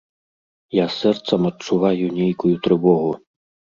Я 0.77 0.85
сэрцам 0.95 1.41
адчуваю 1.53 2.05
нейкую 2.19 2.55
трывогу. 2.67 3.11